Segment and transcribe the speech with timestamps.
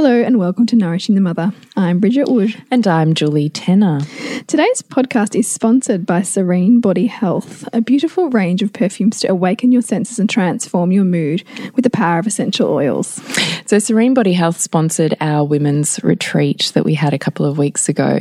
[0.00, 1.52] Hello and welcome to Nourishing the Mother.
[1.76, 2.54] I'm Bridget Wood.
[2.70, 3.98] And I'm Julie Tenner.
[4.46, 9.72] Today's podcast is sponsored by Serene Body Health, a beautiful range of perfumes to awaken
[9.72, 11.42] your senses and transform your mood
[11.74, 13.20] with the power of essential oils.
[13.66, 17.88] So, Serene Body Health sponsored our women's retreat that we had a couple of weeks
[17.88, 18.20] ago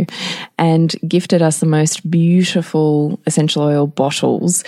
[0.58, 4.64] and gifted us the most beautiful essential oil bottles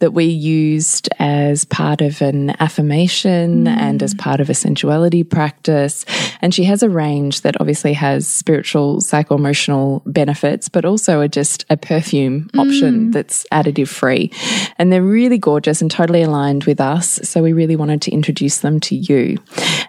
[0.00, 3.68] that we used as part of an affirmation mm.
[3.68, 6.04] and as part of a sensuality practice.
[6.40, 11.28] And she has a range that obviously has spiritual, psycho emotional benefits, but also are
[11.28, 12.60] just a perfume mm.
[12.60, 14.32] option that's additive free.
[14.78, 17.20] And they're really gorgeous and totally aligned with us.
[17.22, 19.38] So we really wanted to introduce them to you.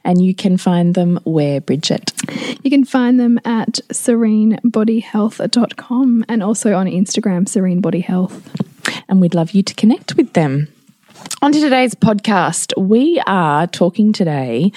[0.04, 2.12] And you can find them where, Bridget?
[2.64, 8.50] You can find them at serenebodyhealth.com and also on Instagram, Serene Body Health
[9.12, 10.70] and we'd love you to connect with them.
[11.42, 12.72] On to today's podcast.
[12.78, 14.72] We are talking today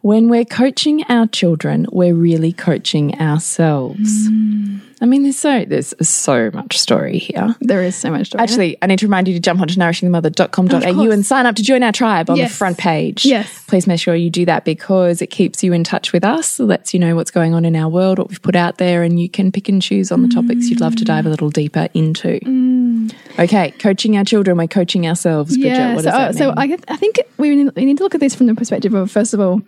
[0.00, 4.28] when we're coaching our children, we're really coaching ourselves.
[4.28, 4.80] Mm.
[5.02, 7.56] I mean, there's so there's so much story here.
[7.60, 8.42] There is so much story.
[8.42, 11.82] Actually, I need to remind you to jump onto nourishingthemother.com.au and sign up to join
[11.82, 12.50] our tribe on yes.
[12.50, 13.24] the front page.
[13.24, 13.64] Yes.
[13.66, 16.92] Please make sure you do that because it keeps you in touch with us, lets
[16.92, 19.28] you know what's going on in our world, what we've put out there, and you
[19.28, 22.40] can pick and choose on the topics you'd love to dive a little deeper into.
[22.40, 22.79] Mm.
[23.38, 25.76] Okay, coaching our children, we're coaching ourselves, Bridget.
[25.76, 28.14] Yeah, what does so, that so I, I think we need, we need to look
[28.14, 29.62] at this from the perspective of, first of all,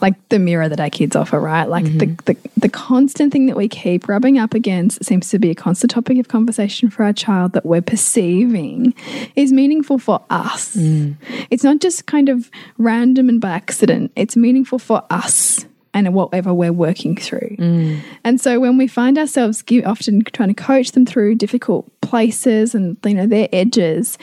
[0.00, 1.68] like the mirror that our kids offer, right?
[1.68, 2.24] Like mm -hmm.
[2.24, 5.50] the, the, the constant thing that we keep rubbing up against against seems to be
[5.50, 8.94] a constant topic of conversation for our child that we're perceiving
[9.34, 10.76] is meaningful for us.
[10.76, 11.16] Mm.
[11.50, 15.66] It's not just kind of random and by accident, it's meaningful for us
[16.06, 17.56] and whatever we're working through.
[17.58, 18.00] Mm.
[18.24, 22.96] And so when we find ourselves often trying to coach them through difficult places and
[23.04, 24.18] you know their edges,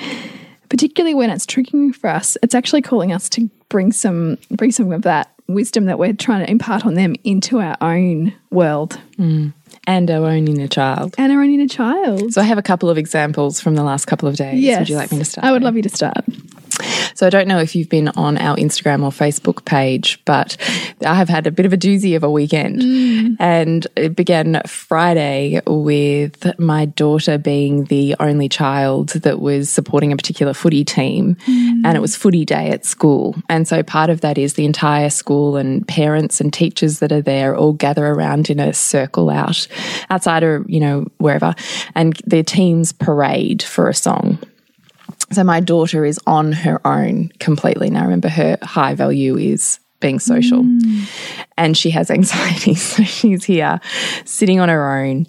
[0.69, 4.91] particularly when it's triggering for us, it's actually calling us to bring some bring some
[4.91, 8.99] of that wisdom that we're trying to impart on them into our own world.
[9.17, 9.53] Mm
[9.87, 11.15] and our own inner child.
[11.17, 12.33] And our own inner child.
[12.33, 14.59] So I have a couple of examples from the last couple of days.
[14.59, 14.79] Yes.
[14.79, 15.45] Would you like me to start?
[15.45, 16.25] I would love you to start.
[17.13, 20.57] So I don't know if you've been on our Instagram or Facebook page, but
[21.05, 22.81] I have had a bit of a doozy of a weekend.
[22.81, 23.37] Mm.
[23.39, 30.17] And it began Friday with my daughter being the only child that was supporting a
[30.17, 31.35] particular footy team.
[31.45, 31.81] Mm.
[31.85, 33.35] And it was footy day at school.
[33.49, 37.21] And so part of that is the entire school and parents and teachers that are
[37.21, 39.67] there all gather around in a circle out
[40.09, 41.55] outside or, you know, wherever.
[41.93, 44.39] And their teams parade for a song.
[45.35, 47.89] So my daughter is on her own completely.
[47.89, 51.07] Now remember her high value is being social mm.
[51.57, 52.75] and she has anxiety.
[52.95, 53.81] So she's here
[54.23, 55.27] sitting on her own,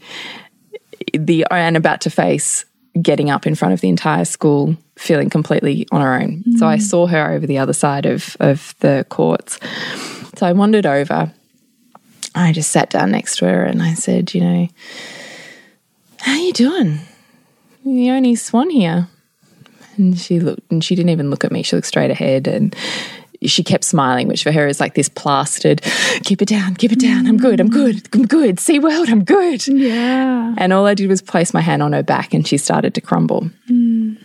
[1.13, 2.65] the and about to face
[3.03, 6.45] getting up in front of the entire school, feeling completely on her own.
[6.47, 6.59] Mm.
[6.59, 6.83] So I mm.
[6.83, 9.59] saw her over the other side of, of the courts.
[10.37, 11.33] So I wandered over.
[12.35, 14.69] I just sat down next to her and I said, you know,
[16.21, 17.01] how you doing?
[17.83, 19.09] You're the only swan here.
[19.97, 21.63] And she looked, and she didn't even look at me.
[21.63, 22.75] She looked straight ahead and
[23.43, 25.83] she kept smiling, which for her is like this plastered,
[26.25, 27.27] keep it down, keep it down.
[27.27, 28.61] I'm good, I'm good, I'm good.
[28.61, 29.67] See world, I'm good.
[29.69, 30.55] Yeah.
[30.57, 33.01] And all I did was place my hand on her back and she started to
[33.01, 33.51] crumble.
[33.71, 34.19] Mm.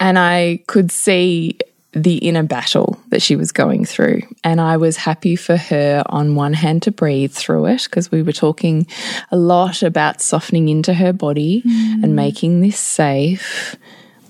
[0.00, 1.58] And I could see
[1.92, 4.22] the inner battle that she was going through.
[4.42, 8.22] And I was happy for her, on one hand, to breathe through it because we
[8.22, 8.86] were talking
[9.30, 12.02] a lot about softening into her body mm.
[12.02, 13.76] and making this safe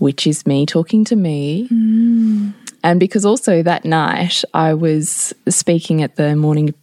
[0.02, 1.68] which is me talking to me.
[1.70, 2.52] Mm.
[2.82, 6.74] And because also that night I was speaking at the Morning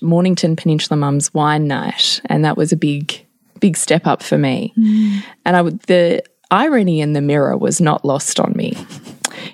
[0.00, 3.26] Mornington Peninsula Mums Wine Night, and that was a big,
[3.58, 4.72] big step up for me.
[4.78, 5.24] Mm.
[5.44, 8.76] And I would the irony in the mirror was not lost on me.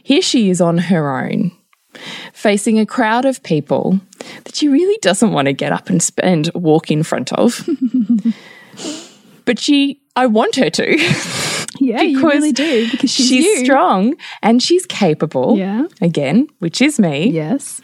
[0.02, 1.52] Here she is on her own,
[2.34, 4.00] facing a crowd of people
[4.44, 7.66] that she really doesn't want to get up and spend walk in front of.
[9.46, 10.98] but she, I want her to.
[11.78, 15.56] Yeah, because you really do because she's, she's strong and she's capable.
[15.56, 15.86] Yeah.
[16.00, 17.30] Again, which is me.
[17.30, 17.80] Yes.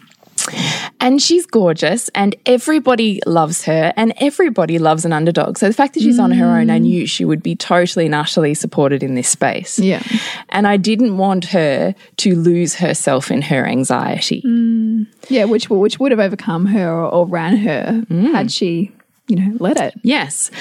[0.99, 5.57] And she's gorgeous, and everybody loves her, and everybody loves an underdog.
[5.57, 6.23] So the fact that she's mm.
[6.23, 9.79] on her own, I knew she would be totally and utterly supported in this space.
[9.79, 10.03] Yeah.
[10.49, 14.43] And I didn't want her to lose herself in her anxiety.
[14.45, 15.07] Mm.
[15.29, 18.31] Yeah, which which would have overcome her or, or ran her mm.
[18.31, 18.91] had she,
[19.27, 19.95] you know, let it.
[20.03, 20.51] Yes.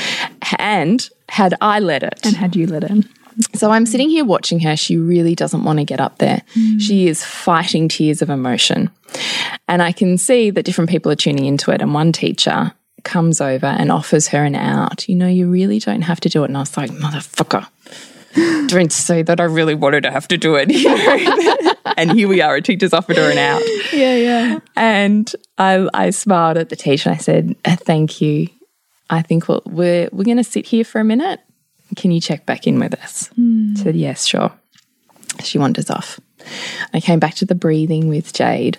[0.59, 2.21] And had I let it.
[2.25, 3.07] And had you let it.
[3.55, 4.77] So I'm sitting here watching her.
[4.77, 6.43] She really doesn't want to get up there.
[6.79, 8.91] She is fighting tears of emotion.
[9.69, 11.81] And I can see that different people are tuning into it.
[11.81, 12.73] And one teacher
[13.05, 15.09] comes over and offers her an out.
[15.09, 16.47] You know, you really don't have to do it.
[16.47, 17.67] And I was like, motherfucker.
[18.67, 20.69] Don't say that I really wanted to have to do it.
[20.69, 20.85] You
[21.65, 21.75] know?
[21.97, 23.63] and here we are, a teacher's offered her an out.
[23.93, 24.59] Yeah, yeah.
[24.75, 27.11] And I, I smiled at the teacher.
[27.11, 28.49] I said, "Uh, "Thank you.
[29.09, 31.41] I think we'll, we're we're going to sit here for a minute.
[31.97, 33.75] Can you check back in with us?" Hmm.
[33.77, 34.53] Said, "Yes, sure."
[35.43, 36.21] She wanders off.
[36.93, 38.79] I came back to the breathing with Jade,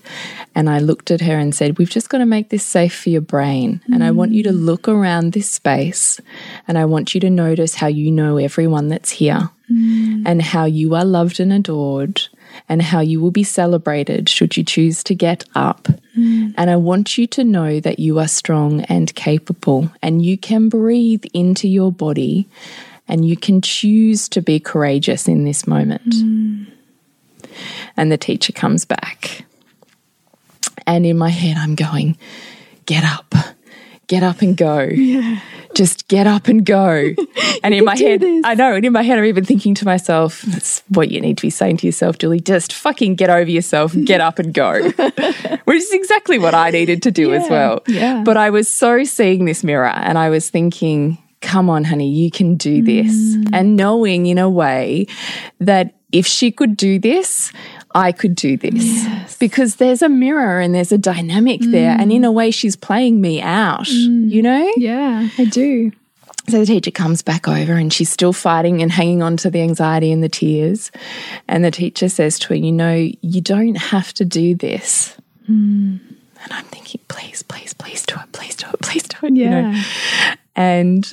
[0.54, 3.10] and I looked at her and said, "We've just got to make this safe for
[3.10, 4.66] your brain, and I want you to hmm.
[4.66, 6.20] look around this space,
[6.68, 10.24] and I want you to notice how you know everyone that's here, hmm.
[10.26, 12.28] and how you are loved and adored."
[12.70, 15.90] And how you will be celebrated should you choose to get up.
[16.16, 20.70] And I want you to know that you are strong and capable, and you can
[20.70, 22.48] breathe into your body,
[23.08, 26.14] and you can choose to be courageous in this moment.
[27.98, 29.46] And the teacher comes back.
[30.88, 32.18] And in my head, I'm going,
[32.86, 33.34] get up,
[34.08, 34.82] get up and go.
[34.84, 35.40] Yeah.
[35.74, 37.12] Just get up and go.
[37.64, 38.44] And in my head, this.
[38.46, 41.36] I know, and in my head, I'm even thinking to myself, that's what you need
[41.38, 42.40] to be saying to yourself, Julie.
[42.40, 44.84] Just fucking get over yourself, get up and go.
[45.64, 47.82] Which is exactly what I needed to do as well.
[47.88, 48.22] yeah.
[48.24, 52.32] But I was so seeing this mirror and I was thinking, come on, honey, you
[52.32, 53.14] can do this.
[53.38, 53.50] Mm.
[53.54, 55.06] And knowing in a way
[55.60, 57.52] that if she could do this,
[57.94, 59.38] I could do this.
[59.38, 61.96] Because there's a mirror and there's a dynamic there.
[62.00, 62.28] And in Mm.
[62.28, 64.72] a way, she's playing me out, you know?
[64.78, 65.92] Yeah, I do.
[66.50, 69.62] So the teacher comes back over and she's still fighting and hanging on to the
[69.62, 70.92] anxiety and the tears.
[71.48, 75.16] And the teacher says to her, You know, you don't have to do this.
[75.48, 75.98] Hmm.
[76.44, 78.32] And I'm thinking, Please, please, please do it.
[78.32, 78.80] Please do it.
[78.82, 79.34] Please do it.
[79.36, 79.70] You know?
[79.72, 80.36] Yeah.
[80.56, 81.12] And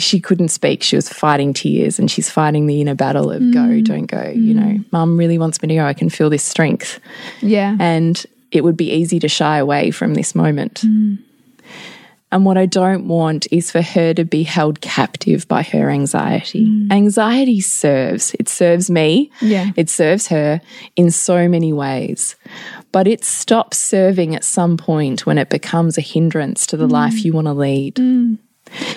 [0.00, 0.82] she couldn't speak.
[0.82, 3.52] She was fighting tears and she's fighting the inner battle of Hmm.
[3.52, 3.84] go, mm.
[3.84, 4.32] don't go.
[4.34, 4.84] You know, mm.
[4.92, 5.84] mum really wants me to go.
[5.84, 7.00] I can feel this strength.
[7.40, 7.76] Yeah.
[7.78, 10.82] And it would be easy to shy away from this moment.
[10.84, 11.18] Mm.
[12.32, 16.86] And what I don't want is for her to be held captive by her anxiety.
[16.90, 19.70] Anxiety serves, it serves me, Yeah.
[19.74, 20.60] it serves her
[20.94, 22.36] in so many ways.
[22.92, 27.24] But it stops serving at some point when it becomes a hindrance to the life
[27.24, 27.98] you want to lead.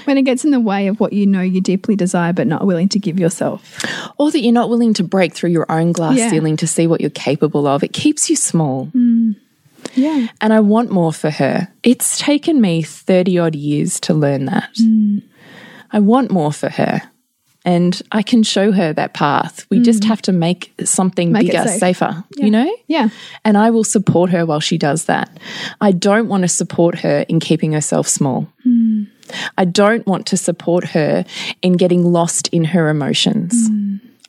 [0.06, 2.66] When it gets in the way of what you know you deeply desire but not
[2.66, 3.84] willing to give yourself.
[4.18, 6.30] Or that you're not willing to break through your own glass Yeah.
[6.30, 7.84] ceiling to see what you're capable of.
[7.84, 8.88] It keeps you small.
[8.96, 9.36] Mm.
[9.96, 10.28] Yeah.
[10.42, 11.68] And I want more for her.
[11.84, 14.74] It's taken me 30 odd years to learn that.
[14.76, 15.24] Mm.
[15.92, 17.02] I want more for her.
[17.66, 19.66] And I can show her that path.
[19.70, 20.08] We just mm.
[20.08, 21.80] have to make something Make bigger, safe.
[21.80, 22.70] safer, you know?
[22.88, 23.08] Yeah.
[23.46, 25.30] And I will support her while she does that.
[25.80, 28.48] I don't want to support her in keeping herself small.
[29.58, 31.26] I don't want to support her
[31.62, 33.70] in getting lost in her emotions.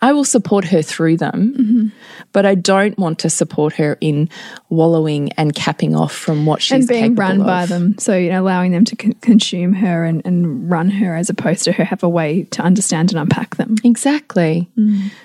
[0.00, 1.90] I will support her through them,
[2.32, 4.28] but I don't want to support her in
[4.68, 7.46] wallowing and capping off from what she's and being run of.
[7.46, 7.96] by them.
[7.98, 11.64] So, you know, allowing them to con consume her and, and run her as opposed
[11.64, 13.76] to her have a way to understand and unpack them.
[13.82, 14.68] Exactly.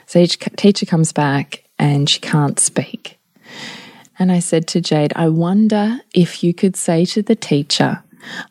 [0.05, 3.19] So each teacher comes back and she can't speak.
[4.17, 8.01] And I said to Jade, I wonder if you could say to the teacher,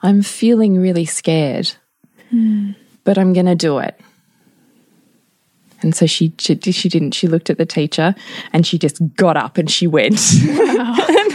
[0.02, 1.72] I'm feeling really scared,
[3.04, 3.98] but I'm going to do it.
[5.80, 7.12] And so she, she she didn't.
[7.12, 8.14] She looked at the teacher
[8.52, 10.18] and she just got up and she went.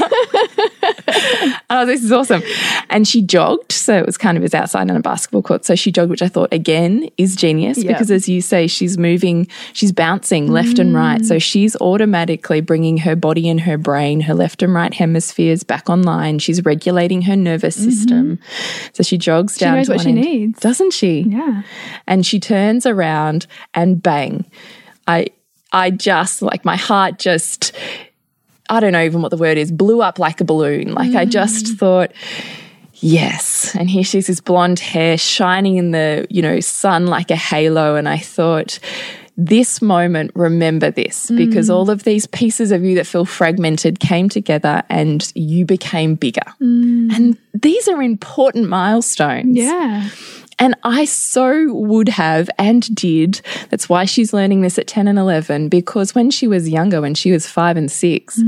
[1.69, 2.41] oh, this is awesome.
[2.89, 3.71] And she jogged.
[3.71, 5.65] So it was kind of as outside on a basketball court.
[5.65, 7.93] So she jogged, which I thought again is genius Yeah.
[7.93, 11.23] because as you say, she's moving, she's bouncing left and right.
[11.25, 11.41] So mm.
[11.41, 16.39] she's automatically bringing her body and her brain, her left and right hemispheres back online.
[16.39, 17.89] She's regulating her nervous mm-hmm.
[17.89, 18.39] system.
[18.93, 20.21] So she jogs down knows to what one she end.
[20.21, 20.59] needs.
[20.59, 21.21] Doesn't she?
[21.27, 21.63] Yeah.
[22.07, 24.45] and she turns around and bang
[25.07, 25.27] i
[25.71, 27.71] i just like my heart just
[28.69, 31.25] i don't know even what the word is blew up like a balloon like i
[31.25, 31.77] just mm.
[31.77, 32.11] thought
[32.95, 37.35] yes and here she's this blonde hair shining in the you know sun like a
[37.35, 38.79] halo and i thought
[39.35, 41.73] this moment, remember this because mm.
[41.73, 46.45] all of these pieces of you that feel fragmented came together and you became bigger.
[46.61, 47.11] Mm.
[47.15, 49.57] And these are important milestones.
[49.57, 50.07] Yeah.
[50.63, 53.41] And I so would have and did.
[53.69, 57.15] That's why she's learning this at 10 and 11, because when she was younger, when
[57.15, 58.41] she was five and six,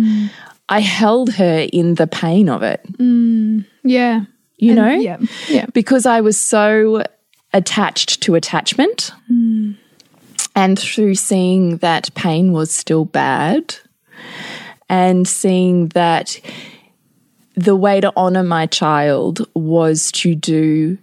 [0.69, 4.21] I held her in the pain of it, mm, Yeah.
[4.57, 4.93] you And- know?
[4.95, 5.17] Yeah.
[5.49, 5.65] Yeah.
[5.73, 7.03] Because I was so
[7.53, 9.11] attached to attachment.
[9.29, 9.75] Mm.
[10.55, 13.75] And through seeing that pain was still bad
[14.87, 16.39] and seeing that
[17.55, 20.97] the way to honor my child was to do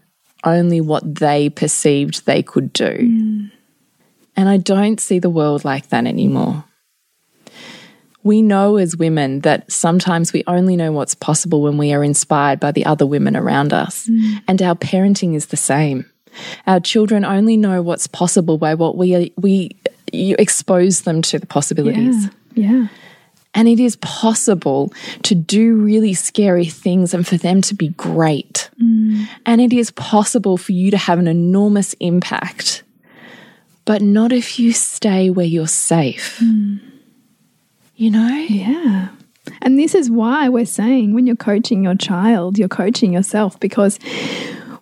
[0.45, 2.97] only what they perceived they could do.
[2.97, 3.45] Hmm.
[4.37, 6.65] And I don't see the world like that anymore.
[8.25, 12.61] We know as women that sometimes we only know what's possible when we are inspired
[12.61, 14.07] by the other women around us.
[14.07, 14.37] Hmm.
[14.49, 16.07] And our parenting is the same.
[16.67, 19.77] Our children only know what's possible by what we we
[20.13, 22.25] you expose them to the possibilities.
[22.55, 22.71] Yeah.
[22.71, 22.87] Yeah.
[23.55, 24.93] And it is possible
[25.25, 28.71] to do really scary things and for them to be great.
[28.83, 29.27] Mm.
[29.45, 32.83] And it is possible for you to have an enormous impact,
[33.85, 36.39] but not if you stay where you're safe.
[36.43, 36.81] Mm.
[37.97, 38.47] You know?
[38.49, 39.09] Yeah.
[39.61, 43.99] And this is why we're saying when you're coaching your child, you're coaching yourself because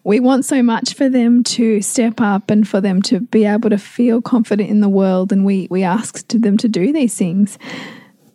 [0.04, 3.70] we want so much for them to step up and for them to be able
[3.70, 5.32] to feel confident in the world.
[5.32, 7.58] And we, we ask to them to do these things.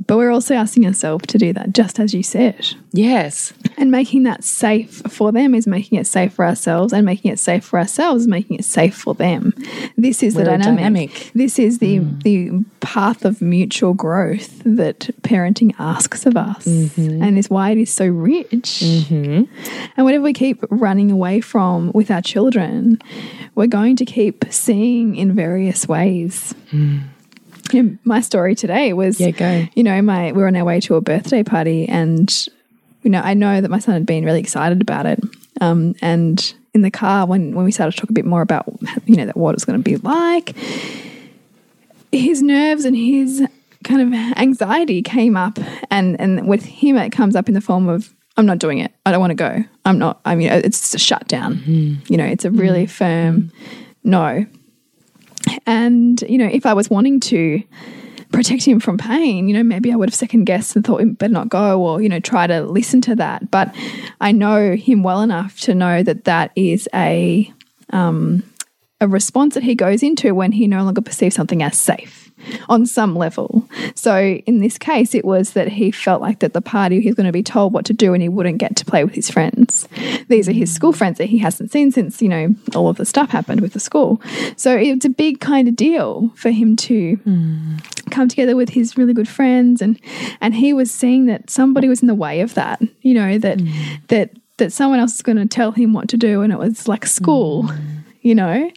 [0.07, 2.75] But we're also asking ourselves to do that, just as you said.
[2.91, 3.53] Yes.
[3.77, 7.39] And making that safe for them is making it safe for ourselves, and making it
[7.39, 9.53] safe for ourselves is making it safe for them.
[9.97, 10.77] This is the We're a dynamic.
[10.77, 11.31] dynamic.
[11.33, 12.23] This is the mm.
[12.23, 17.23] the path of mutual growth that parenting asks of us, mm-hmm.
[17.23, 18.83] and is why it is so rich.
[18.83, 19.43] Mm-hmm.
[19.97, 23.01] And whatever we keep running away from with our children,
[23.55, 26.53] we're going to keep seeing in various ways.
[26.71, 27.03] Mm.
[28.03, 29.67] My story today was, Yeah, go.
[29.75, 32.29] you know, my we were on our way to a birthday party, and
[33.03, 35.19] you know, I know that my son had been really excited about it.
[35.61, 38.65] Um, and in the car, when when we started to talk a bit more about,
[39.05, 40.55] you know, that what it's going to be like,
[42.11, 43.45] his nerves and his
[43.83, 45.57] kind of anxiety came up,
[45.89, 48.13] and and with him, it comes up in the form of.
[48.37, 48.91] I'm not doing it.
[49.05, 49.63] I don't want to go.
[49.85, 50.19] I'm not.
[50.25, 51.63] I mean, it's just a shutdown.
[52.09, 53.49] You know, it's a really firm
[54.03, 54.45] no.
[55.65, 57.61] And, you know, if I was wanting to
[58.31, 61.31] protect him from pain, you know, maybe I would have second guessed and thought better
[61.31, 63.49] not go or, you know, try to listen to that.
[63.51, 63.73] But
[64.19, 67.51] I know him well enough to know that that is a,
[67.91, 68.43] um,
[68.99, 72.24] a response that he goes into when he no longer perceives something as safe
[72.69, 73.67] on some level.
[73.95, 77.15] So in this case, it was that he felt like that the party he was
[77.15, 79.29] going to be told what to do and he wouldn't get to play with his
[79.29, 79.87] friends.
[80.27, 80.97] These are his school mm.
[80.97, 83.79] friends that he hasn't seen since, you know, all of the stuff happened with the
[83.79, 84.21] school.
[84.57, 88.11] So it's a big kind of deal for him to mm.
[88.11, 89.99] come together with his really good friends and
[90.41, 93.59] and he was seeing that somebody was in the way of that, you know, that
[93.59, 94.07] mm.
[94.07, 96.87] that that someone else is going to tell him what to do and it was
[96.87, 97.69] like school
[98.25, 98.69] you know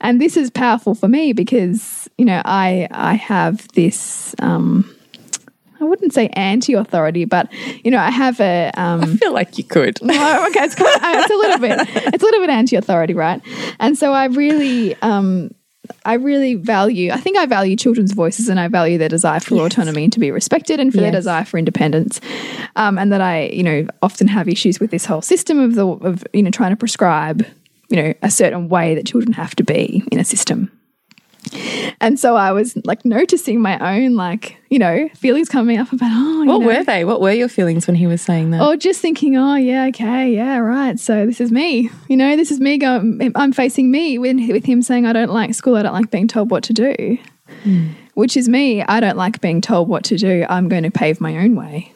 [0.00, 4.96] and this is powerful for me because you know i i have this um
[5.78, 7.52] i wouldn't say anti-authority but
[7.84, 10.02] you know i have a um I feel like you could.
[10.02, 11.78] no, okay, it's, kind of, it's a little bit,
[12.14, 13.42] it's a little bit anti-authority, right?
[13.78, 15.50] And so I really, um,
[16.04, 17.10] I really value.
[17.10, 20.20] I think I value children's voices, and I value their desire for autonomy and to
[20.20, 22.20] be respected, and for their desire for independence.
[22.76, 25.86] Um, and that I, you know, often have issues with this whole system of the
[25.86, 27.44] of you know trying to prescribe,
[27.88, 30.70] you know, a certain way that children have to be in a system.
[32.00, 36.10] And so I was like noticing my own like you know feelings coming up about
[36.10, 37.04] oh you What know, were they?
[37.04, 38.62] What were your feelings when he was saying that?
[38.62, 40.98] or just thinking, oh yeah, okay, yeah, right.
[40.98, 41.90] So this is me.
[42.08, 43.30] You know, this is me going.
[43.34, 45.76] I'm facing me with with him saying, I don't like school.
[45.76, 47.18] I don't like being told what to do.
[47.62, 47.88] Hmm.
[48.14, 48.82] Which is me.
[48.82, 50.46] I don't like being told what to do.
[50.48, 51.92] I'm going to pave my own way.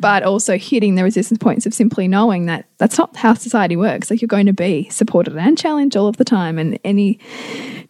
[0.00, 4.10] But also hitting the resistance points of simply knowing that that's not how society works.
[4.10, 7.18] Like you're going to be supported and challenged all of the time, and any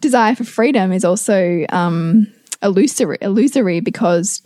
[0.01, 2.27] desire for freedom is also um,
[2.61, 4.41] illusory, illusory because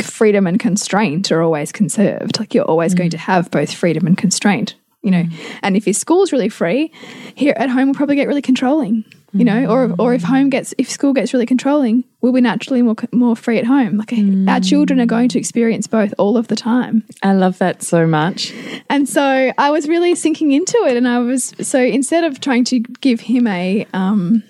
[0.00, 2.38] freedom and constraint are always conserved.
[2.38, 5.24] Like you're always going to have both freedom and constraint, you know.
[5.62, 6.92] And if your school's really free,
[7.34, 9.04] here at home we'll probably get really controlling,
[9.38, 9.66] you know.
[9.66, 13.36] Or or if home gets if school gets really controlling, we'll be naturally more more
[13.36, 13.98] free at home.
[13.98, 14.12] Like
[14.48, 17.04] our children are going to experience both all of the time.
[17.22, 18.52] I love that so much.
[18.90, 22.64] And so I was really sinking into it, and I was so instead of trying
[22.64, 24.42] to give him a, um,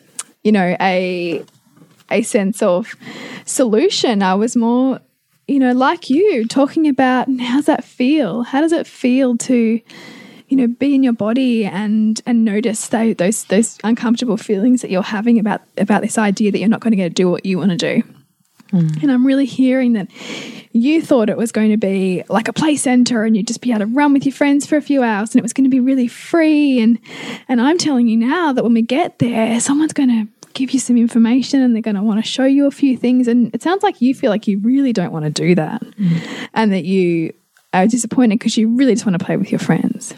[0.42, 1.44] you know, a
[2.10, 2.94] a sense of
[3.44, 5.00] solution, I was more,
[5.46, 8.42] you know, like you talking about how's that feel?
[8.42, 9.80] How does it feel to,
[10.48, 14.90] you know, be in your body and and notice tho- those those uncomfortable feelings that
[14.90, 17.44] you're having about about this idea that you're not going to get to do what
[17.44, 18.02] you want to do.
[18.70, 18.88] Hmm.
[19.00, 20.08] And I'm really hearing that
[20.72, 23.70] you thought it was going to be like a play center and you'd just be
[23.70, 25.70] able to run with your friends for a few hours and it was going to
[25.70, 26.80] be really free.
[26.80, 26.98] And
[27.48, 30.80] and I'm telling you now that when we get there someone's going to give you
[30.80, 33.28] some information and they're going to want to show you a few things.
[33.28, 36.16] And it sounds like you feel like you really don't want to do that hmm.
[36.54, 37.32] and that you
[37.72, 40.14] are disappointed because you really just want to play with your friends.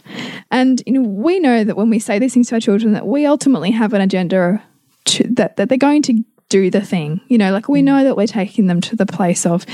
[0.51, 3.07] And you know we know that when we say these things to our children that
[3.07, 4.63] we ultimately have an agenda
[5.07, 7.21] to, that that they're going to do the thing.
[7.29, 9.65] You know, like we know that we're taking them to the place of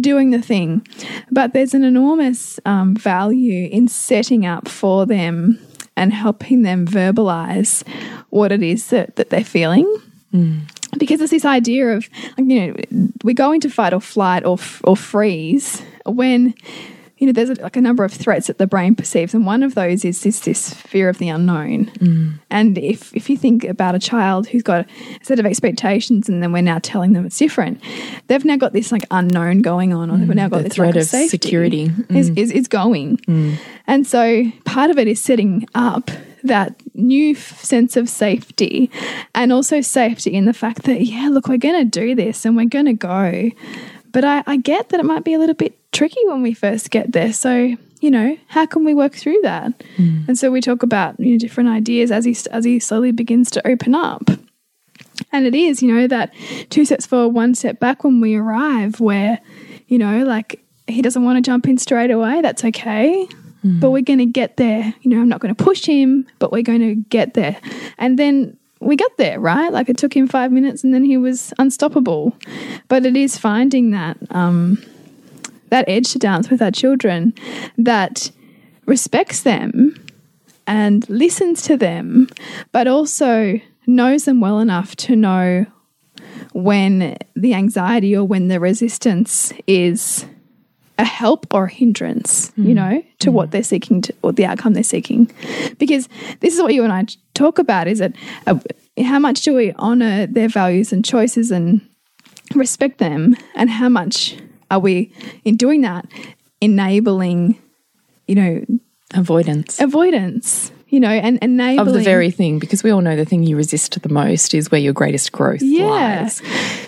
[0.00, 0.86] doing the thing,
[1.30, 5.58] but there's an enormous um, value in setting up for them
[5.96, 7.86] and helping them verbalize
[8.30, 9.84] what it is that, that they're feeling.
[10.98, 12.08] because it's this idea of
[12.38, 12.74] you know
[13.22, 16.54] we go into fight or flight or or freeze when
[17.20, 19.74] you know there's like a number of threats that the brain perceives and one of
[19.74, 22.32] those is this this fear of the unknown mm.
[22.50, 24.88] and if if you think about a child who's got a
[25.22, 27.80] set of expectations and then we're now telling them it's different
[28.26, 30.96] they've now got this like unknown going on or they've now got the this threat
[30.96, 32.16] of, of safety security mm.
[32.16, 33.58] is, is, is going Mm.
[33.86, 36.10] and so part of it is setting up
[36.42, 38.90] that new sense of safety
[39.34, 42.56] and also safety in the fact that, yeah, look, we're going to do this and
[42.56, 43.50] we're going to go.
[44.12, 46.90] But I, I get that it might be a little bit tricky when we first
[46.90, 47.32] get there.
[47.32, 49.72] So, you know, how can we work through that?
[49.96, 50.22] Hmm.
[50.28, 53.50] And so we talk about you know different ideas as he as he slowly begins
[53.52, 54.30] to open up.
[55.32, 56.32] And it is, you know, that
[56.70, 59.38] two steps forward, one step back when we arrive, where,
[59.86, 62.40] you know, like he doesn't want to jump in straight away.
[62.40, 63.28] That's okay.
[63.62, 63.80] Hmm.
[63.80, 64.94] But we're going to get there.
[65.02, 67.56] You know, I'm not going to push him, but we're going to get there.
[67.98, 69.72] And then we got there, right?
[69.72, 72.36] Like it took him five minutes and then he was unstoppable.
[72.88, 74.82] But it is finding that um,
[75.68, 77.34] that edge to dance with our children
[77.78, 78.30] that
[78.86, 79.94] respects them
[80.66, 82.28] and listens to them,
[82.72, 85.66] but also knows them well enough to know
[86.52, 90.26] when the anxiety or when the resistance is
[91.00, 94.74] a help or a hindrance, you know, to what they're seeking to, or the outcome
[94.74, 95.30] they're seeking.
[95.78, 96.08] Because
[96.40, 98.12] this is what you and I talk about is that
[98.46, 98.58] uh,
[99.02, 101.80] how much do we honor their values and choices and
[102.54, 104.36] respect them, and how much
[104.70, 105.10] are we,
[105.44, 106.04] in doing that,
[106.60, 107.58] enabling,
[108.26, 108.64] you know,
[109.14, 113.24] avoidance avoidance, you know, and enabling of the very thing because we all know the
[113.24, 115.84] thing you resist the most is where your greatest growth Yeah.
[116.22, 116.42] lies.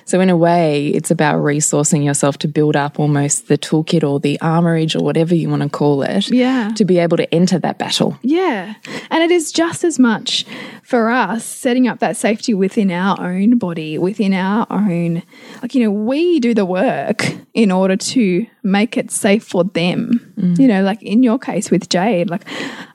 [0.04, 4.20] So in a way, it's about resourcing yourself to build up almost the toolkit or
[4.20, 6.28] the armorage or whatever you want to call it.
[6.28, 6.70] Yeah.
[6.76, 8.18] To be able to enter that battle.
[8.22, 8.74] Yeah.
[9.10, 10.44] And it is just as much
[10.82, 15.22] for us setting up that safety within our own body, within our own,
[15.62, 20.32] like, you know, we do the work in order to make it safe for them.
[20.36, 20.58] Mm.
[20.58, 22.44] You know, like in your case with Jade, like,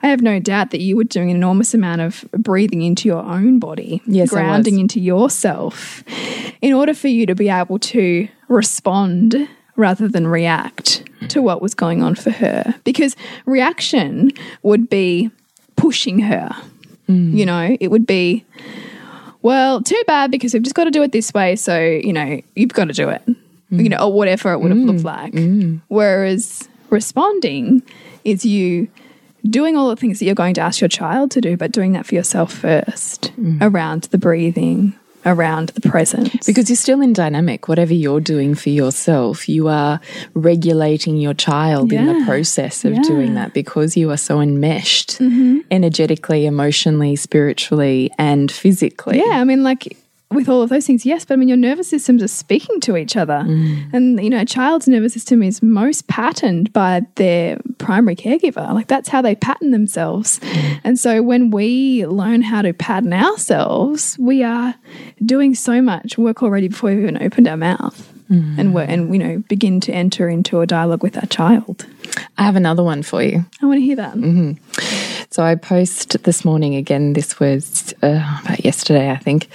[0.02, 3.22] I have no doubt that you were doing an enormous amount of breathing into your
[3.22, 6.04] own body, Yes, grounding into yourself
[6.60, 11.42] in order for you to be able to respond rather than react to mm-hmm.
[11.42, 12.74] what was going on for her.
[12.84, 13.16] Because
[13.46, 15.30] reaction would be
[15.76, 16.50] pushing her.
[17.08, 17.32] Mm.
[17.34, 18.44] You know, it would be,
[19.42, 21.56] well, too bad because we've just got to do it this way.
[21.56, 23.82] So, you know, you've got to do it, mm.
[23.82, 25.04] you know, or whatever it would have looked mm.
[25.04, 25.80] like.
[25.88, 27.82] Whereas responding
[28.24, 28.88] is you
[29.48, 31.92] doing all the things that you're going to ask your child to do, but doing
[31.92, 34.94] that for yourself first around the breathing,
[35.28, 36.44] around the present.
[36.46, 40.00] Because you're still in dynamic, whatever you're doing for yourself, you are
[40.34, 43.02] regulating your child in the process of Yeah.
[43.02, 45.58] doing that because you are so enmeshed Mm-hmm.
[45.70, 49.18] energetically, emotionally, spiritually, and physically.
[49.18, 49.96] Yeah, I mean, like
[50.30, 52.96] with all of those things, yes, but I mean, your nervous systems are speaking to
[52.98, 53.44] each other.
[53.46, 53.94] Mm.
[53.94, 58.74] And, you know, a child's nervous system is most patterned by their primary caregiver.
[58.74, 60.38] Like, that's how they pattern themselves.
[60.40, 60.80] Mm.
[60.84, 64.74] And so when we learn how to pattern ourselves, we are
[65.24, 68.12] doing so much work already before we've even opened our mouth.
[68.30, 68.58] Mm.
[68.58, 71.86] And, we're, and, you know, begin to enter into a dialogue with our child.
[72.36, 73.46] I have another one for you.
[73.62, 74.14] I want to hear that.
[74.14, 75.24] Mm-hmm.
[75.30, 77.14] So I post this morning again.
[77.14, 79.48] This was uh, about yesterday, I think.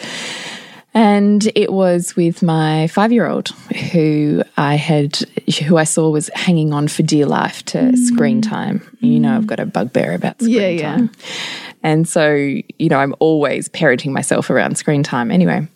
[0.93, 3.49] And it was with my five year old
[3.91, 5.17] who I had,
[5.65, 8.49] who I saw was hanging on for dear life to screen mm.
[8.49, 8.97] time.
[8.99, 10.95] You know, I've got a bugbear about screen Yeah, yeah.
[10.95, 11.11] time.
[11.81, 15.31] And so, you know, I'm always parenting myself around screen time.
[15.31, 15.67] Anyway,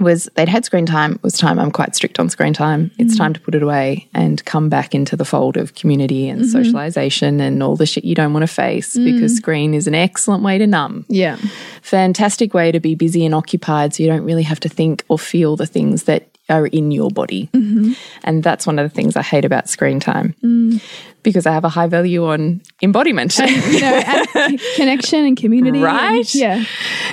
[0.00, 2.90] was they'd had screen time, it was time I'm quite strict on screen time.
[2.98, 3.18] It's mm.
[3.18, 6.50] time to put it away and come back into the fold of community and mm-hmm.
[6.50, 9.04] socialization and all the shit you don't want to face mm.
[9.04, 11.04] because screen is an excellent way to numb.
[11.08, 11.36] Yeah.
[11.82, 15.18] Fantastic way to be busy and occupied so you don't really have to think or
[15.18, 17.48] feel the things that are in your body.
[17.52, 17.92] Mm-hmm.
[18.24, 20.82] And that's one of the things I hate about screen time mm.
[21.22, 23.38] because I have a high value on embodiment.
[23.70, 24.02] You know,
[24.34, 25.78] and connection and community.
[25.78, 26.34] and- Right?
[26.34, 26.64] yeah.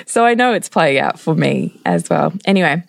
[0.05, 2.33] So I know it's playing out for me as well.
[2.45, 2.83] Anyway,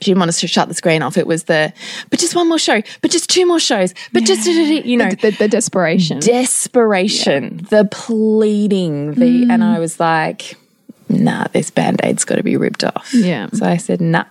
[0.00, 1.16] she didn't want us to shut the screen off.
[1.16, 1.72] It was the,
[2.10, 5.30] but just one more show, but just two more shows, but just, you know, The,
[5.30, 6.18] the desperation.
[6.20, 9.74] desperation, the pleading, the, and mm.
[9.76, 10.56] I was like,
[11.08, 13.12] nah, this band aid's got to be ripped off.
[13.14, 13.48] Yeah.
[13.52, 14.24] So I said, nah.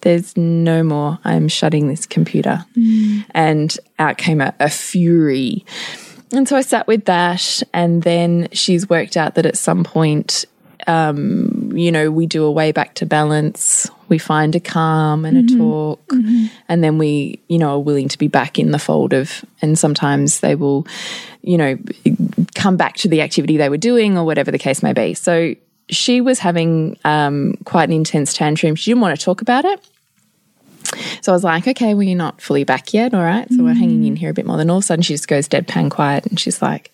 [0.00, 1.18] There's no more.
[1.24, 2.64] I'm shutting this computer.
[2.76, 3.24] Mm.
[3.30, 5.64] And out came a, a fury.
[6.32, 7.62] And so I sat with that.
[7.72, 10.44] And then she's worked out that at some point,
[10.86, 13.90] um, you know, we do a way back to balance.
[14.08, 15.58] We find a calm and a mm-hmm.
[15.58, 16.06] talk.
[16.08, 16.46] Mm-hmm.
[16.68, 19.78] And then we, you know, are willing to be back in the fold of, and
[19.78, 20.86] sometimes they will,
[21.42, 21.78] you know,
[22.54, 25.14] come back to the activity they were doing or whatever the case may be.
[25.14, 25.54] So
[25.90, 28.74] she was having um, quite an intense tantrum.
[28.74, 29.86] She didn't want to talk about it.
[31.20, 33.14] So I was like, okay, well, you're not fully back yet.
[33.14, 33.50] All right.
[33.52, 34.56] So we're hanging in here a bit more.
[34.56, 36.92] Then all of a sudden she just goes deadpan quiet and she's like,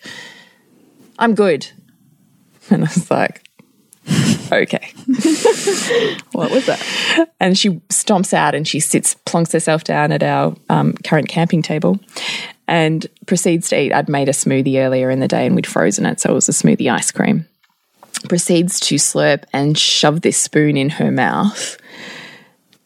[1.19, 1.69] I'm good.
[2.71, 3.47] And I was like,
[4.51, 4.91] okay.
[6.33, 7.29] What was that?
[7.39, 11.61] And she stomps out and she sits, plonks herself down at our um, current camping
[11.61, 12.01] table
[12.67, 13.93] and proceeds to eat.
[13.93, 16.21] I'd made a smoothie earlier in the day and we'd frozen it.
[16.21, 17.47] So it was a smoothie ice cream.
[18.29, 21.79] Proceeds to slurp and shove this spoon in her mouth.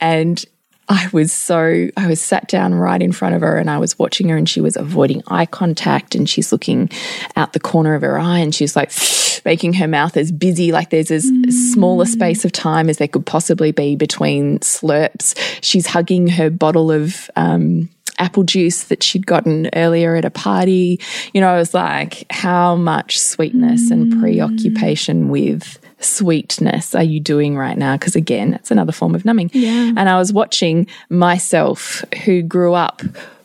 [0.01, 0.44] And
[0.88, 3.98] I was so, I was sat down right in front of her and I was
[3.98, 6.90] watching her and she was avoiding eye contact and she's looking
[7.37, 8.90] out the corner of her eye and she's like
[9.44, 11.31] making her mouth as busy, like there's as
[11.72, 15.35] small a space of time as there could possibly be between slurps.
[15.62, 21.00] She's hugging her bottle of, um, apple juice that she'd gotten earlier at a party.
[21.33, 24.20] You know, I was like, how much sweetness and mm.
[24.20, 27.96] preoccupation with sweetness are you doing right now?
[27.96, 29.50] Because again, it's another form of numbing.
[29.52, 29.92] Yeah.
[29.96, 33.02] And I was watching myself who grew up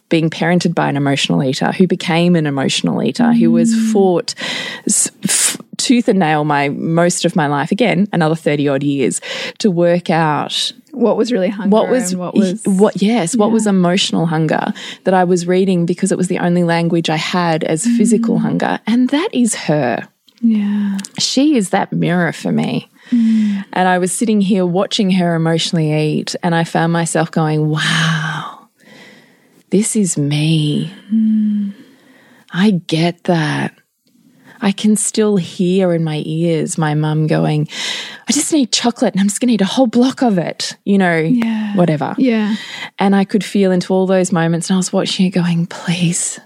[0.10, 3.92] being parented by an emotional eater, who became an emotional eater, who was mm.
[3.92, 4.36] fought
[4.86, 9.22] s- f- tooth and nail my most of my life, again, another 30 odd years,
[9.60, 11.70] to work out What was really hunger?
[11.70, 16.12] what was what was what yes what was emotional hunger that i was reading because
[16.12, 17.98] it was the only language i had as mm.
[17.98, 18.80] physical hunger.
[18.88, 20.08] And that is her.
[20.42, 20.98] Yeah.
[21.20, 22.90] She is that mirror for me.
[23.12, 23.66] Mm.
[23.74, 28.54] And i was sitting here watching her emotionally eat and i found myself going wow
[29.74, 30.94] this is me.
[31.12, 31.74] Mm.
[32.52, 33.76] I get that
[34.64, 37.68] I can still hear in my ears my mum going,
[38.28, 40.78] I just need chocolate and I'm just going to eat a whole block of it,
[40.86, 41.76] you know, Yeah.
[41.76, 42.16] whatever.
[42.18, 42.56] yeah
[42.98, 46.40] And I could feel into all those moments, and I was watching it going, please,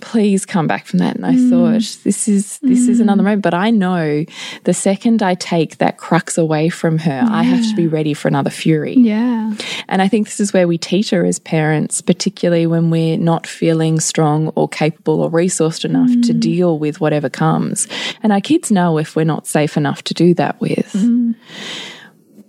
[0.00, 1.16] please come back from that.
[1.16, 1.50] And I Mm.
[1.50, 3.02] thought, this is this is mm.
[3.02, 3.42] another moment.
[3.42, 4.24] But I know
[4.64, 8.28] the second I take that crux away from her, I have to be ready for
[8.28, 8.94] another fury.
[8.96, 9.52] yeah
[9.88, 14.00] And I think this is where we teeter as parents, particularly when we're not feeling
[14.00, 16.40] strong or capable or resourced enough to mm.
[16.40, 17.88] deal with whatever comes.
[18.22, 20.92] And our kids know if we're not safe enough to do that with.
[20.92, 21.34] Mm.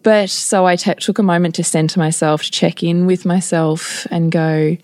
[0.03, 4.31] But so I took a moment to center myself, to check in with myself and
[4.31, 4.77] go,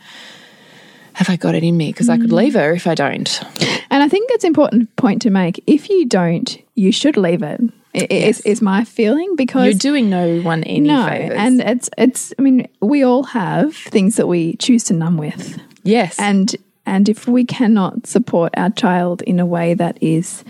[1.14, 1.92] have I got it in me?
[1.92, 2.36] Because I could hmm.
[2.36, 3.42] leave her if I don't.
[3.90, 5.64] And I think it's an important point to make.
[5.68, 7.62] If you don't, you should leave it.
[7.94, 11.38] I- Is, is my feeling because You're doing no one any no, favors.
[11.38, 12.34] and it's it's.
[12.40, 16.18] I mean, we all have things that we choose to numb with, yes.
[16.18, 20.46] and and if we cannot support our child in a way that is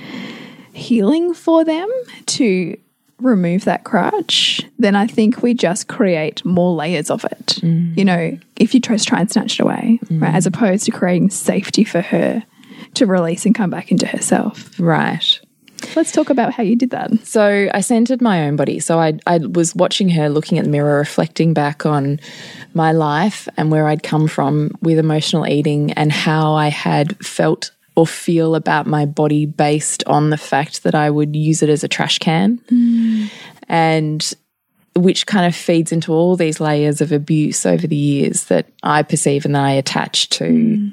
[0.72, 1.90] healing for them
[2.28, 2.78] to
[3.22, 7.60] remove that crutch, then I think we just create more layers of it.
[7.62, 7.98] Mm.
[7.98, 10.34] You know, if you just try and snatch it away, right, mm.
[10.34, 12.44] as opposed to creating safety for her
[12.96, 14.80] to release and come back into herself.
[14.80, 15.40] right.
[15.96, 17.26] Let's talk about how you did that.
[17.26, 18.80] So I centered my own body.
[18.80, 22.20] So I, I was watching her, looking at the mirror, reflecting back on
[22.74, 27.72] my life and where I'd come from with emotional eating and how I had felt
[27.96, 31.84] or feel about my body based on the fact that I would use it as
[31.84, 32.60] a trash can.
[33.68, 34.34] And
[34.96, 39.04] which kind of feeds into all these layers of abuse over the years that I
[39.04, 40.92] perceive and that I attach to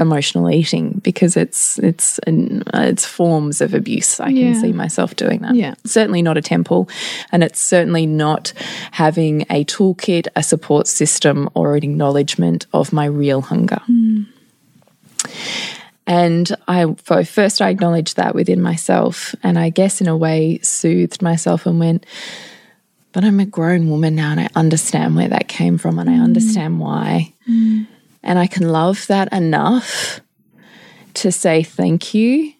[0.00, 4.18] emotional eating because it's it's an, it's forms of abuse.
[4.18, 5.54] I can see myself doing that.
[5.54, 5.74] Yeah.
[5.84, 6.88] certainly not a temple,
[7.30, 8.52] and it's certainly not
[8.92, 13.82] having a toolkit, a support system, or an acknowledgement of my real hunger.
[16.10, 16.92] And I
[17.22, 21.78] first I acknowledged that within myself, and I guess in a way soothed myself and
[21.78, 22.04] went,
[23.12, 26.14] but I'm a grown woman now, and I understand where that came from, and I
[26.14, 26.24] mm.
[26.24, 27.86] understand why, mm.
[28.24, 30.18] and I can love that enough
[31.14, 32.54] to say thank you.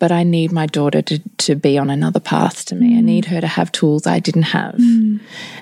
[0.00, 2.98] But I need my daughter to, to be on another path to me.
[2.98, 3.04] I mm.
[3.04, 4.74] need her to have tools I didn't have.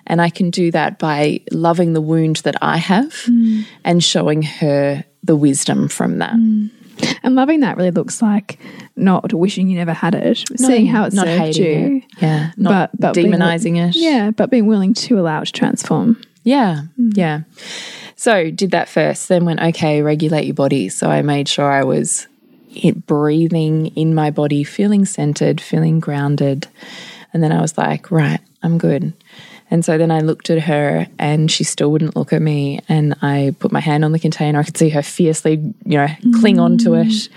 [0.07, 3.14] And I can do that by loving the wound that I have
[3.83, 6.35] and showing her the wisdom from that.
[7.22, 8.59] And loving that really looks like
[8.96, 12.02] not wishing you never had it, seeing how it not served you.
[12.09, 12.22] it.
[12.22, 12.52] Yeah.
[12.56, 13.96] Not But- but demonizing it.
[13.96, 16.20] Yeah, but being willing to allow it to transform.
[16.44, 16.82] Yeah.
[16.98, 17.16] Mm.
[17.16, 17.40] Yeah.
[18.14, 20.88] So did that first, then went, okay, regulate your body.
[20.88, 22.26] So I made sure I was
[23.06, 26.68] breathing in my body, feeling centered, feeling grounded.
[27.32, 29.12] And then I was like, right, I'm good.
[29.70, 32.81] And so then I looked at her and she still wouldn't look at me.
[32.88, 34.61] And I put my hand on the container.
[34.61, 36.09] I could see her fiercely, you know,
[36.40, 37.29] cling onto it.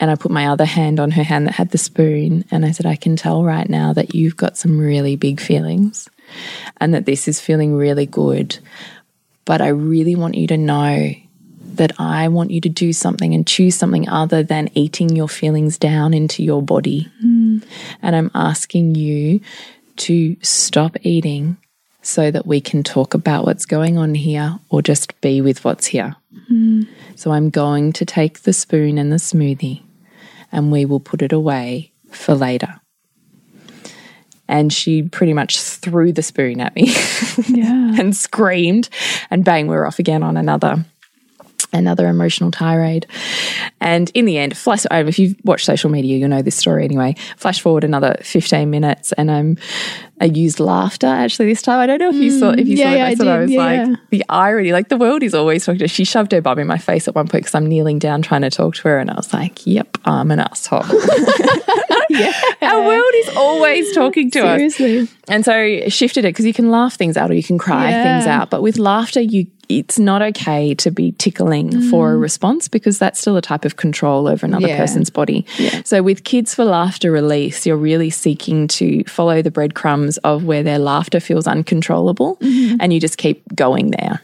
[0.00, 2.44] And I put my other hand on her hand that had the spoon.
[2.50, 6.08] And I said, I can tell right now that you've got some really big feelings
[6.78, 8.58] and that this is feeling really good.
[9.44, 11.12] But I really want you to know
[11.74, 15.78] that I want you to do something and choose something other than eating your feelings
[15.78, 17.08] down into your body.
[17.20, 17.58] Hmm.
[18.02, 19.40] And I'm asking you
[19.96, 21.56] to stop eating
[22.02, 25.86] so that we can talk about what's going on here or just be with what's
[25.86, 26.16] here.
[26.48, 26.82] Hmm.
[27.14, 29.82] So I'm going to take the spoon and the smoothie
[30.50, 32.80] and we will put it away for later.
[34.48, 36.88] And she pretty much threw the spoon at me
[37.48, 37.94] Yeah.
[37.98, 38.88] and screamed,
[39.30, 40.84] and bang, we're off again on another
[41.72, 43.06] another emotional tirade.
[43.80, 46.84] And in the end, flash um, if you've watched social media, you'll know this story
[46.84, 47.14] anyway.
[47.36, 49.58] Flash forward another 15 minutes and I'm
[50.20, 51.80] I used laughter actually this time.
[51.80, 52.98] I don't know if you saw if you yeah, saw mm, it.
[52.98, 55.64] yeah, I I thought I was Yeah, like the irony, like the world is always
[55.64, 57.98] talking to She shoved her bum in my face at one point because I'm kneeling
[57.98, 60.84] down trying to talk to her and I was like, Yep, I'm an asshole.
[62.08, 62.32] yeah.
[62.62, 64.80] Our world is always talking to us.
[65.28, 68.26] And so shifted it because you can laugh things out or you can cry things
[68.26, 68.50] out.
[68.50, 69.46] But with laughter, you
[69.78, 73.76] it's not okay to be tickling for a response because that's still a type of
[73.76, 74.76] control over another Yeah.
[74.76, 75.46] person's body.
[75.84, 80.62] So with kids for laughter release, you're really seeking to follow the breadcrumbs of where
[80.62, 84.20] their laughter feels uncontrollable and you just keep going there.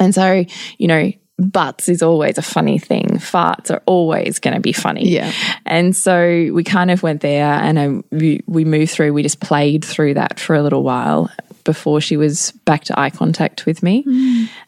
[0.00, 0.44] And so,
[0.78, 3.18] you know, butts is always a funny thing.
[3.18, 5.08] Farts are always going to be funny.
[5.08, 5.32] Yeah.
[5.66, 9.40] And so we kind of went there and um, we, we moved through, we just
[9.40, 11.30] played through that for a little while
[11.64, 14.04] before she was back to eye contact with me.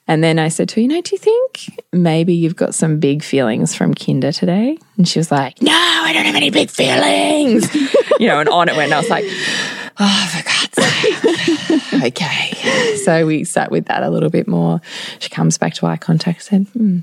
[0.09, 2.99] And then I said to her, you know, do you think maybe you've got some
[2.99, 4.79] big feelings from kinder today?
[4.97, 7.73] And she was like, no, I don't have any big feelings.
[8.19, 8.93] you know, and on it went.
[8.93, 9.25] And I was like,
[9.99, 12.03] oh, for God's sake.
[12.05, 12.97] okay.
[13.05, 14.81] So we sat with that a little bit more.
[15.19, 17.01] She comes back to eye contact, said, hmm.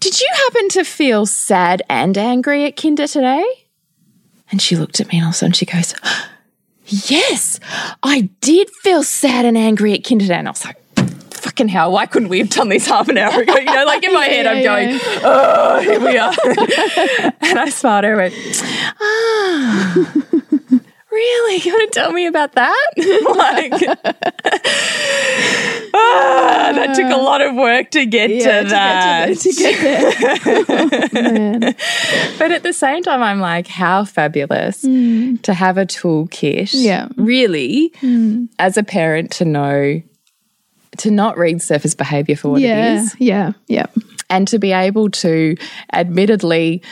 [0.00, 3.44] Did you happen to feel sad and angry at Kinder today?
[4.50, 5.94] And she looked at me and all of a sudden she goes,
[6.88, 7.60] Yes,
[8.02, 10.46] I did feel sad and angry at kindergarten.
[10.46, 10.76] I was like,
[11.32, 13.54] Fucking hell, why couldn't we have done this half an hour ago?
[13.56, 14.98] You know, like in my head, I'm going, yeah.
[15.22, 16.34] Oh, here we are.
[17.40, 18.34] and I smiled and went,
[19.00, 20.12] Ah,
[21.18, 21.56] really?
[21.62, 22.88] You want to tell me about that?
[22.96, 23.72] like,
[25.94, 29.26] ah, that took a uh, lot of work to get Yeah, to that.
[29.26, 30.64] To get to, to get there.
[30.68, 31.60] Oh, man.
[32.38, 35.40] But at the same time, I'm like, how fabulous mm.
[35.42, 36.70] to have a toolkit.
[36.72, 37.08] Yeah.
[37.16, 38.48] Really, mm.
[38.58, 40.02] as a parent, to know
[40.98, 42.94] to not read surface behavior for what it Yeah.
[43.02, 43.52] is Yeah.
[43.68, 43.86] Yeah.
[44.30, 45.56] and to be able to
[45.92, 46.82] admittedly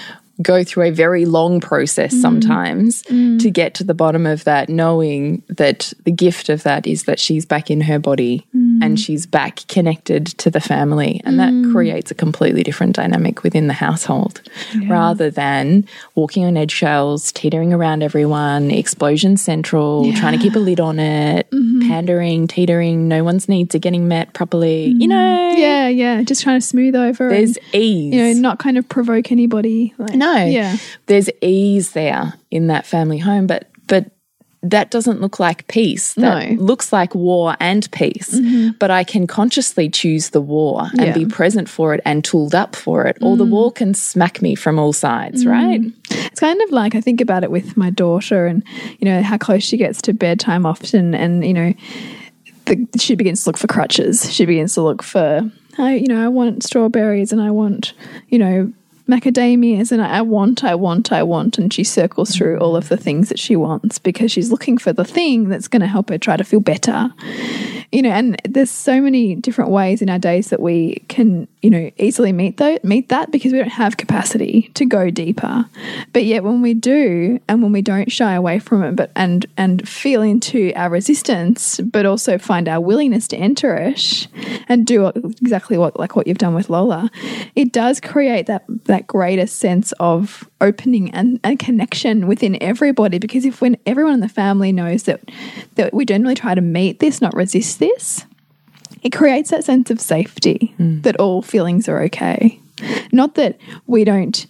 [0.42, 2.20] go through a very long process mm.
[2.20, 3.40] sometimes mm.
[3.40, 7.18] to get to the bottom of that knowing that the gift of that is that
[7.18, 8.78] she's back in her body mm.
[8.82, 11.20] and she's back connected to the family.
[11.24, 14.42] And that creates a completely different dynamic within the household
[14.86, 20.80] rather than walking on eggshells teetering around everyone explosion central trying to keep a lid
[20.80, 21.75] on it mm-hmm.
[21.86, 21.92] Mm-hmm.
[21.92, 25.08] pandering teetering no one's needs are getting met properly you mm-hmm.
[25.08, 25.88] know Yeah.
[25.88, 26.22] Yeah.
[26.22, 27.28] Just trying to smooth over.
[27.28, 29.94] there's and, ease you know, not kind of provoke anybody.
[29.98, 30.44] Like, no.
[30.44, 30.76] Yeah.
[31.06, 34.10] There's ease there in that family home, but but
[34.70, 36.14] that doesn't look like peace.
[36.14, 36.62] That No.
[36.62, 38.34] Looks like war and peace.
[38.34, 38.70] Mm-hmm.
[38.78, 41.12] But I can consciously choose the war and Yeah.
[41.14, 43.18] be present for it and tooled up for it.
[43.20, 43.50] Or the mm.
[43.50, 45.50] war can smack me from all sides, mm.
[45.50, 45.80] right?
[46.10, 48.62] It's kind of like I think about it with my daughter and,
[48.98, 51.14] you know, how close she gets to bedtime often.
[51.14, 51.74] And, you know,
[52.66, 54.32] the, she begins to look for crutches.
[54.32, 57.94] She begins to look for, I, you know, I want strawberries and I want,
[58.28, 58.72] you know,
[59.08, 61.58] macadamias and I want, I want, I want.
[61.58, 64.92] And she circles through all of the things that she wants because she's looking for
[64.92, 67.12] the thing that's going to help her try to feel better.
[67.92, 71.70] You know, and there's so many different ways in our days that we can, you
[71.70, 75.68] know, easily meet though meet that because we don't have capacity to go deeper.
[76.12, 79.44] But yet when we do and when we don't shy away from it but and
[79.56, 84.28] and feel into our resistance, but also find our willingness to enter it
[84.68, 87.10] and do exactly what like what you've done with Lola,
[87.56, 93.44] it does create that that greater sense of opening and, and connection within everybody because
[93.44, 95.20] if when everyone in the family knows that
[95.74, 98.24] that we generally try to meet this, not resist this,
[99.06, 101.00] it creates that sense of safety mm.
[101.04, 102.58] that all feelings are okay.
[103.12, 104.44] Not that we don't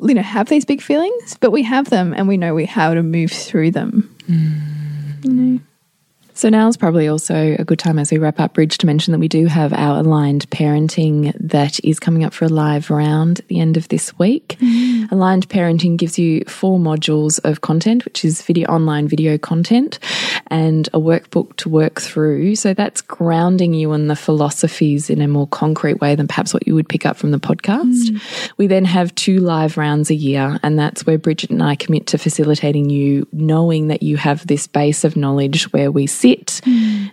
[0.00, 2.94] you know have these big feelings, but we have them and we know we how
[2.94, 4.12] to move through them.
[4.28, 5.60] Mm.
[6.40, 9.12] So now is probably also a good time as we wrap up, Bridge, to mention
[9.12, 13.40] that we do have our aligned parenting that is coming up for a live round
[13.40, 14.56] at the end of this week.
[14.58, 15.12] Mm-hmm.
[15.12, 19.98] Aligned parenting gives you four modules of content, which is video online video content
[20.46, 22.56] and a workbook to work through.
[22.56, 26.66] So that's grounding you in the philosophies in a more concrete way than perhaps what
[26.66, 28.08] you would pick up from the podcast.
[28.08, 28.52] Mm.
[28.56, 32.06] We then have two live rounds a year, and that's where Bridget and I commit
[32.06, 36.29] to facilitating you knowing that you have this base of knowledge where we sit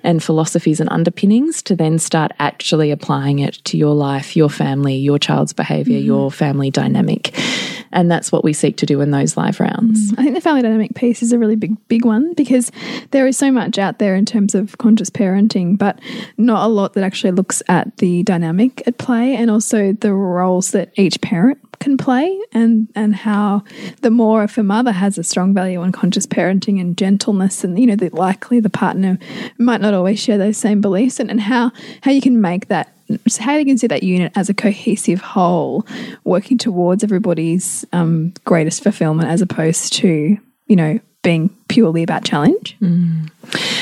[0.03, 4.95] and philosophies and underpinnings to then start actually applying it to your life, your family,
[4.95, 6.05] your child's behavior, mm-hmm.
[6.05, 7.37] your family dynamic.
[7.91, 10.11] And that's what we seek to do in those live rounds.
[10.11, 10.19] Mm.
[10.19, 12.71] I think the family dynamic piece is a really big, big one because
[13.11, 15.99] there is so much out there in terms of conscious parenting, but
[16.37, 20.71] not a lot that actually looks at the dynamic at play and also the roles
[20.71, 23.63] that each parent can play and and how
[24.01, 27.79] the more if a mother has a strong value on conscious parenting and gentleness and
[27.79, 29.17] you know that likely the partner
[29.57, 32.93] might not always share those same beliefs and, and how how you can make that
[33.39, 35.85] how you can see that unit as a cohesive whole
[36.23, 40.37] working towards everybody's um, greatest fulfillment as opposed to
[40.67, 42.77] you know being purely about challenge.
[42.81, 43.29] Mm.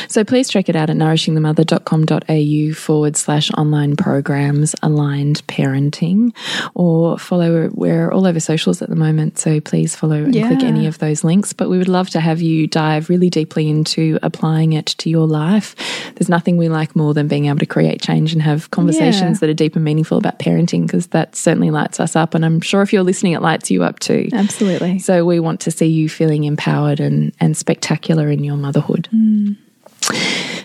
[0.08, 6.36] So please check it out at nourishingthemother.com.au forward slash online programs aligned parenting
[6.74, 10.48] or follow we're all over socials at the moment so please follow and yeah.
[10.48, 13.69] click any of those links but we would love to have you dive really deeply
[13.69, 15.76] into applying it to your life
[16.15, 19.39] there's nothing we like more than being able to create change and have conversations yeah.
[19.41, 22.62] that are deep and meaningful about parenting because that certainly lights us up and I'm
[22.62, 25.88] sure if you're listening it lights you up too absolutely so we want to see
[25.88, 29.56] you feeling empowered and and spectacular in your motherhood mm.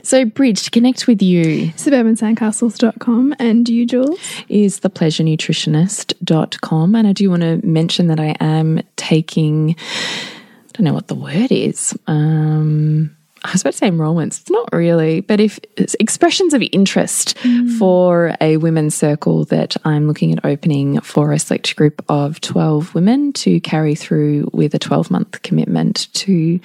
[0.02, 4.18] So, Bridge, to connect with you, suburbansandcastles.com and you, Jules,
[4.48, 6.94] is thepleasurenutritionist.com.
[6.94, 11.14] And I do want to mention that I am taking, I don't know what the
[11.14, 11.96] word is.
[12.06, 14.40] Um, I was about to say enrollments.
[14.40, 15.58] It's not really, but if
[15.98, 17.78] expressions of interest mm.
[17.78, 22.94] for a women's circle that I'm looking at opening for a select group of 12
[22.94, 26.60] women to carry through with a 12 month commitment to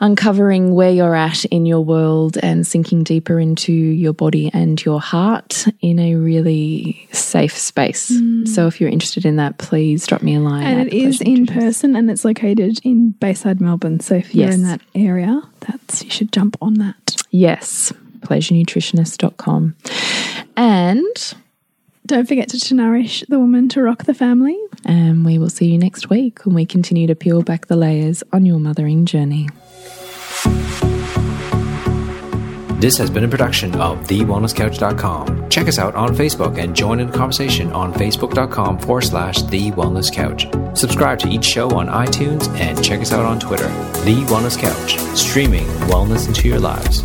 [0.00, 5.00] uncovering where you're at in your world and sinking deeper into your body and your
[5.00, 8.10] heart in a really safe space.
[8.10, 8.48] Mm.
[8.48, 10.66] So if you're interested in that, please drop me a line.
[10.66, 14.00] And it is in person and it's located in Bayside, Melbourne.
[14.00, 14.54] So if you're yes.
[14.54, 17.16] in that area, that's you should jump on that.
[17.30, 19.76] Yes, pleasurenutritionist.com.
[20.56, 21.34] And
[22.06, 24.58] don't forget to, to nourish the woman to rock the family.
[24.84, 28.22] And we will see you next week when we continue to peel back the layers
[28.32, 29.48] on your mothering journey.
[32.80, 35.50] This has been a production of TheWellnessCouch.com.
[35.50, 39.70] Check us out on Facebook and join in the conversation on Facebook.com forward slash The
[39.72, 40.46] Wellness Couch.
[40.74, 43.68] Subscribe to each show on iTunes and check us out on Twitter.
[44.04, 47.04] The Wellness Couch, streaming wellness into your lives.